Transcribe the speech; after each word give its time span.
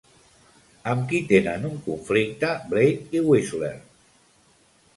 Amb 0.93 1.03
qui 1.11 1.19
tenen 1.31 1.67
un 1.69 1.75
conflicte 1.89 2.51
Blade 2.73 3.17
i 3.21 3.25
Whistler? 3.29 3.73